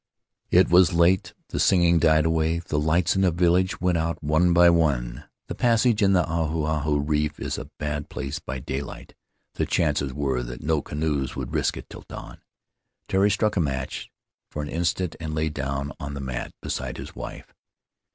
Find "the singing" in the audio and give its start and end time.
1.49-1.99